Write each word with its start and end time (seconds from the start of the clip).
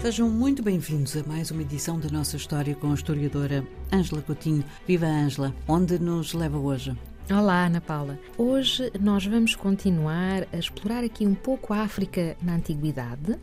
Sejam 0.00 0.30
muito 0.30 0.62
bem-vindos 0.62 1.14
a 1.14 1.22
mais 1.24 1.50
uma 1.50 1.60
edição 1.60 2.00
da 2.00 2.08
nossa 2.08 2.34
história 2.34 2.74
com 2.74 2.90
a 2.90 2.94
historiadora 2.94 3.62
Ângela 3.92 4.22
Coutinho. 4.22 4.64
Viva 4.86 5.04
Ângela, 5.04 5.54
onde 5.68 5.98
nos 5.98 6.32
leva 6.32 6.56
hoje? 6.56 6.96
Olá, 7.30 7.66
Ana 7.66 7.82
Paula. 7.82 8.18
Hoje 8.38 8.90
nós 8.98 9.26
vamos 9.26 9.54
continuar 9.54 10.48
a 10.54 10.56
explorar 10.56 11.04
aqui 11.04 11.26
um 11.26 11.34
pouco 11.34 11.74
a 11.74 11.82
África 11.82 12.34
na 12.40 12.54
Antiguidade, 12.54 13.38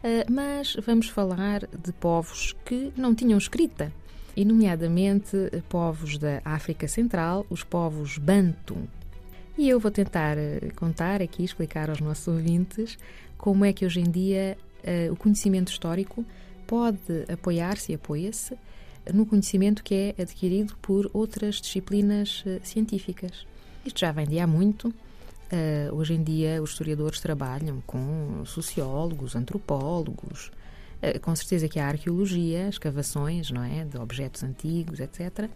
eh, 0.00 0.24
mas 0.30 0.76
vamos 0.86 1.08
falar 1.08 1.66
de 1.66 1.92
povos 1.94 2.54
que 2.64 2.92
não 2.96 3.12
tinham 3.12 3.36
escrita, 3.36 3.92
e 4.36 4.44
nomeadamente 4.44 5.36
povos 5.68 6.18
da 6.18 6.40
África 6.44 6.86
Central, 6.86 7.44
os 7.50 7.64
povos 7.64 8.16
Bantu. 8.16 8.78
E 9.58 9.68
eu 9.68 9.80
vou 9.80 9.90
tentar 9.90 10.38
eh, 10.38 10.70
contar 10.76 11.20
aqui, 11.20 11.42
explicar 11.42 11.90
aos 11.90 12.00
nossos 12.00 12.28
ouvintes 12.28 12.96
como 13.36 13.64
é 13.64 13.72
que 13.72 13.84
hoje 13.84 14.00
em 14.00 14.10
dia 14.10 14.56
uh, 14.84 15.12
o 15.12 15.16
conhecimento 15.16 15.70
histórico 15.70 16.24
pode 16.66 17.24
apoiar-se 17.32 17.92
e 17.92 17.94
apoia-se 17.94 18.56
no 19.12 19.24
conhecimento 19.24 19.84
que 19.84 20.14
é 20.18 20.22
adquirido 20.22 20.76
por 20.82 21.10
outras 21.12 21.56
disciplinas 21.56 22.42
uh, 22.46 22.60
científicas. 22.62 23.46
Isto 23.84 24.00
já 24.00 24.12
vem 24.12 24.26
de 24.26 24.38
há 24.38 24.46
muito. 24.46 24.88
Uh, 24.88 25.94
hoje 25.94 26.14
em 26.14 26.22
dia, 26.22 26.60
os 26.62 26.70
historiadores 26.70 27.20
trabalham 27.20 27.80
com 27.86 28.42
sociólogos, 28.44 29.36
antropólogos, 29.36 30.50
com 31.20 31.36
certeza 31.36 31.68
que 31.68 31.78
há 31.78 31.86
arqueologia, 31.88 32.68
escavações, 32.68 33.50
não 33.50 33.62
é, 33.62 33.84
de 33.84 33.98
objetos 33.98 34.42
antigos, 34.42 34.98
etc. 34.98 35.48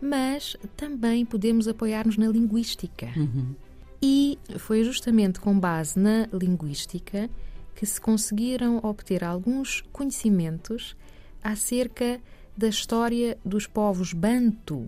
Mas 0.00 0.56
também 0.76 1.24
podemos 1.24 1.66
apoiar-nos 1.68 2.18
na 2.18 2.26
linguística. 2.26 3.08
Uhum. 3.16 3.54
E 4.02 4.36
foi 4.58 4.82
justamente 4.82 5.38
com 5.38 5.56
base 5.58 5.96
na 5.96 6.28
linguística 6.32 7.30
que 7.74 7.86
se 7.86 8.00
conseguiram 8.00 8.78
obter 8.82 9.24
alguns 9.24 9.80
conhecimentos 9.92 10.96
acerca 11.42 12.20
da 12.56 12.68
história 12.68 13.38
dos 13.44 13.66
povos 13.66 14.12
Bantu 14.12 14.86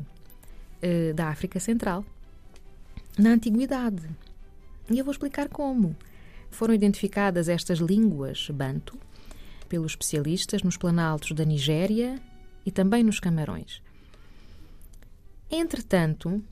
eh, 0.82 1.12
da 1.12 1.28
África 1.28 1.58
Central 1.58 2.04
na 3.18 3.30
Antiguidade. 3.30 4.08
E 4.90 4.98
eu 4.98 5.04
vou 5.04 5.12
explicar 5.12 5.48
como. 5.48 5.96
Foram 6.50 6.74
identificadas 6.74 7.48
estas 7.48 7.78
línguas 7.78 8.48
Bantu 8.50 8.98
pelos 9.68 9.92
especialistas 9.92 10.62
nos 10.62 10.76
planaltos 10.76 11.32
da 11.32 11.44
Nigéria 11.44 12.20
e 12.64 12.70
também 12.70 13.02
nos 13.02 13.18
Camarões. 13.18 13.82
Entretanto, 15.50 16.42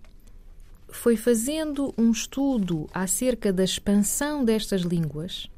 foi 0.89 1.17
fazendo 1.17 1.94
um 1.96 2.11
estudo 2.11 2.89
acerca 2.92 3.52
da 3.52 3.64
expansão 3.64 4.44
destas 4.44 4.83
línguas 4.83 5.48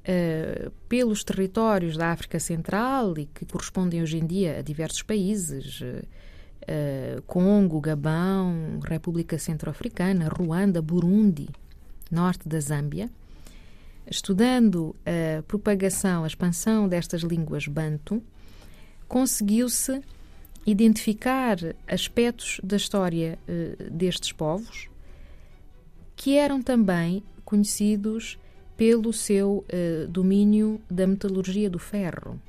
uh, 0.00 0.70
pelos 0.88 1.24
territórios 1.24 1.96
da 1.96 2.12
África 2.12 2.38
Central 2.38 3.18
e 3.18 3.26
que 3.26 3.44
correspondem 3.44 4.02
hoje 4.02 4.18
em 4.18 4.26
dia 4.26 4.58
a 4.58 4.62
diversos 4.62 5.02
países, 5.02 5.80
uh, 5.80 7.22
Congo, 7.26 7.80
Gabão, 7.80 8.80
República 8.82 9.38
Centro-Africana, 9.38 10.28
Ruanda, 10.28 10.80
Burundi, 10.80 11.48
norte 12.10 12.48
da 12.48 12.60
Zâmbia, 12.60 13.10
estudando 14.10 14.94
a 15.06 15.42
propagação, 15.42 16.24
a 16.24 16.26
expansão 16.26 16.88
destas 16.88 17.22
línguas 17.22 17.66
bantu, 17.66 18.22
conseguiu-se 19.06 20.00
identificar 20.66 21.56
aspectos 21.88 22.60
da 22.62 22.76
história 22.76 23.38
uh, 23.48 23.90
destes 23.90 24.32
povos 24.32 24.88
que 26.14 26.36
eram 26.36 26.62
também 26.62 27.22
conhecidos 27.46 28.38
pelo 28.80 29.12
seu 29.12 29.58
uh, 29.58 30.08
domínio 30.08 30.80
da 30.90 31.06
metalurgia 31.06 31.68
do 31.68 31.78
ferro. 31.78 32.40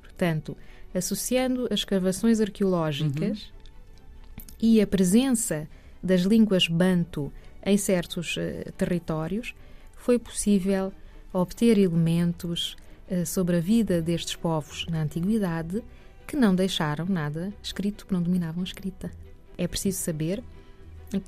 Portanto, 0.00 0.56
associando 0.94 1.64
as 1.72 1.80
escavações 1.80 2.40
arqueológicas 2.40 3.40
uhum. 3.40 4.48
e 4.62 4.80
a 4.80 4.86
presença 4.86 5.66
das 6.00 6.20
línguas 6.20 6.68
bantu 6.68 7.32
em 7.66 7.76
certos 7.76 8.36
uh, 8.36 8.70
territórios, 8.76 9.52
foi 9.96 10.20
possível 10.20 10.92
obter 11.32 11.78
elementos 11.78 12.76
uh, 13.10 13.26
sobre 13.26 13.56
a 13.56 13.60
vida 13.60 14.00
destes 14.00 14.36
povos 14.36 14.86
na 14.88 15.02
antiguidade 15.02 15.82
que 16.28 16.36
não 16.36 16.54
deixaram 16.54 17.06
nada 17.06 17.52
escrito, 17.60 18.06
que 18.06 18.12
não 18.12 18.22
dominavam 18.22 18.60
a 18.60 18.64
escrita. 18.64 19.10
É 19.58 19.66
preciso 19.66 19.98
saber 19.98 20.44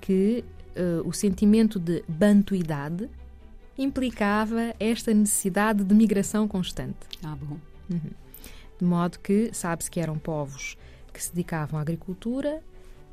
que 0.01 0.45
o 1.05 1.13
sentimento 1.13 1.79
de 1.79 2.03
bantuidade 2.09 3.11
implicava 3.77 4.75
esta 4.79 5.13
necessidade 5.13 5.83
de 5.85 5.95
migração 5.95 6.47
constante. 6.47 6.99
Ah, 7.23 7.37
bom. 7.37 7.59
Uhum. 7.91 8.11
De 8.79 8.85
modo 8.85 9.19
que 9.19 9.51
sabe-se 9.53 9.91
que 9.91 10.01
eram 10.01 10.19
povos 10.19 10.77
que 11.13 11.23
se 11.23 11.31
dedicavam 11.31 11.79
à 11.79 11.83
agricultura 11.83 12.63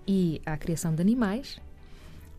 e 0.08 0.42
à 0.46 0.58
criação 0.58 0.94
de 0.94 1.02
animais 1.02 1.60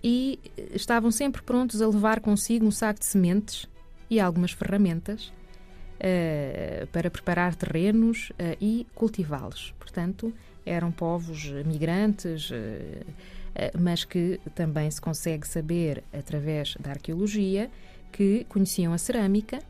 e 0.03 0.39
estavam 0.73 1.11
sempre 1.11 1.43
prontos 1.43 1.81
a 1.83 1.87
levar 1.87 2.21
consigo 2.21 2.67
um 2.67 2.71
saco 2.71 3.01
de 3.01 3.07
sementes 3.07 3.69
e 4.09 4.19
algumas 4.19 4.53
ferramentas 4.53 5.27
uh, 5.27 6.87
para 6.89 7.11
preparar 7.11 7.55
terrenos 7.55 8.31
uh, 8.31 8.57
e 8.61 8.87
cultivá-los. 8.95 9.75
Portanto, 9.79 10.33
eram 10.65 10.91
povos 10.91 11.47
migrantes, 11.65 12.51
mas 13.81 14.05
que 14.05 14.39
também 14.55 14.89
se 14.91 15.01
consegue 15.01 15.49
saber 15.49 16.05
através 16.13 16.77
da 16.79 16.91
arqueologia 16.91 17.71
que 18.13 18.45
conheciam 18.49 18.93
a 18.93 18.99
cerâmica 18.99 19.61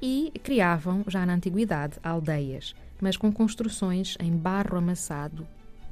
e 0.00 0.32
criavam, 0.42 1.04
já 1.08 1.24
na 1.24 1.34
antiguidade, 1.34 1.98
aldeias, 2.02 2.74
mas 3.00 3.16
com 3.16 3.32
construções 3.32 4.16
em 4.20 4.36
barro 4.36 4.76
amassado 4.76 5.46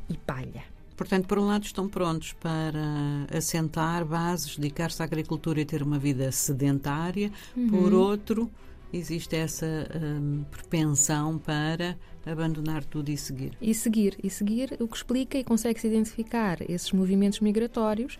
e 0.08 0.16
palha. 0.16 0.64
Portanto, 0.96 1.26
por 1.26 1.38
um 1.38 1.46
lado, 1.46 1.64
estão 1.64 1.88
prontos 1.88 2.32
para 2.34 3.26
assentar 3.36 4.04
bases, 4.04 4.56
dedicar-se 4.56 5.02
à 5.02 5.04
agricultura 5.04 5.60
e 5.60 5.64
ter 5.64 5.82
uma 5.82 5.98
vida 5.98 6.30
sedentária, 6.30 7.32
uhum. 7.56 7.68
por 7.68 7.94
outro, 7.94 8.50
existe 8.92 9.34
essa 9.34 9.66
hum, 9.66 10.44
propensão 10.50 11.38
para 11.38 11.96
abandonar 12.24 12.84
tudo 12.84 13.08
e 13.08 13.16
seguir. 13.16 13.56
E 13.60 13.74
seguir, 13.74 14.16
e 14.22 14.30
seguir, 14.30 14.76
o 14.78 14.86
que 14.86 14.96
explica 14.96 15.38
e 15.38 15.42
consegue-se 15.42 15.86
identificar 15.86 16.58
esses 16.70 16.92
movimentos 16.92 17.40
migratórios 17.40 18.18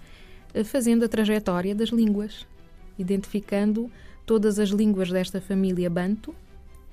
eh, 0.55 0.65
fazendo 0.65 1.05
a 1.05 1.09
trajetória 1.09 1.75
das 1.75 1.91
línguas 1.91 2.47
identificando 3.03 3.91
todas 4.25 4.59
as 4.59 4.71
línguas 4.71 5.11
desta 5.11 5.41
família 5.41 5.91
Banto, 5.91 6.35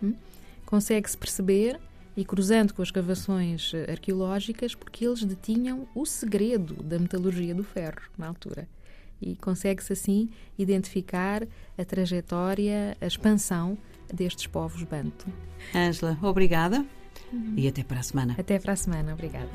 hum, 0.04 0.14
consegue-se 0.66 1.18
perceber 1.18 1.80
e 2.18 2.26
cruzando 2.26 2.74
com 2.74 2.82
as 2.82 2.92
cavações 2.92 3.72
eh, 3.74 3.92
arqueológicas, 3.92 4.76
porque 4.76 5.06
eles 5.06 5.24
detinham 5.24 5.88
o 5.96 6.06
segredo 6.06 6.84
da 6.84 7.00
metalurgia 7.00 7.56
do 7.56 7.64
ferro 7.64 8.02
na 8.18 8.28
altura. 8.28 8.68
E 9.22 9.36
consegue-se 9.38 9.94
assim 9.94 10.30
identificar 10.58 11.48
a 11.78 11.86
trajetória, 11.86 12.98
a 13.00 13.08
expansão 13.08 13.78
destes 14.14 14.48
povos 14.48 14.84
Banto. 14.84 15.28
Ângela, 15.74 16.18
obrigada 16.22 16.86
uhum. 17.32 17.54
e 17.56 17.68
até 17.68 17.84
para 17.84 18.00
a 18.00 18.04
semana. 18.04 18.36
Até 18.38 18.60
para 18.60 18.74
a 18.74 18.76
semana, 18.76 19.14
obrigada. 19.14 19.50